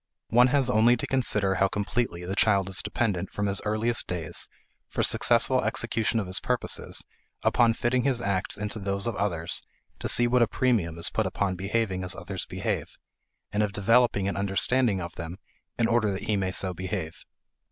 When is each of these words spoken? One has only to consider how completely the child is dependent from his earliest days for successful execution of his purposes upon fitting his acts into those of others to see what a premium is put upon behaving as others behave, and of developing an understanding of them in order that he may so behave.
One 0.29 0.47
has 0.47 0.67
only 0.67 0.97
to 0.97 1.05
consider 1.05 1.53
how 1.53 1.67
completely 1.67 2.25
the 2.25 2.35
child 2.35 2.69
is 2.69 2.81
dependent 2.81 3.31
from 3.31 3.45
his 3.45 3.61
earliest 3.65 4.07
days 4.07 4.47
for 4.87 5.03
successful 5.03 5.63
execution 5.63 6.19
of 6.19 6.25
his 6.25 6.39
purposes 6.39 7.03
upon 7.43 7.75
fitting 7.75 8.01
his 8.01 8.19
acts 8.19 8.57
into 8.57 8.79
those 8.79 9.05
of 9.05 9.15
others 9.17 9.61
to 9.99 10.09
see 10.09 10.25
what 10.25 10.41
a 10.41 10.47
premium 10.47 10.97
is 10.97 11.11
put 11.11 11.27
upon 11.27 11.53
behaving 11.55 12.03
as 12.03 12.15
others 12.15 12.47
behave, 12.47 12.95
and 13.51 13.61
of 13.61 13.73
developing 13.73 14.27
an 14.27 14.37
understanding 14.37 14.99
of 14.99 15.13
them 15.17 15.37
in 15.77 15.87
order 15.87 16.09
that 16.09 16.23
he 16.23 16.35
may 16.35 16.51
so 16.51 16.73
behave. 16.73 17.23